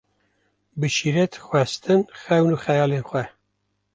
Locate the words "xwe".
3.09-3.23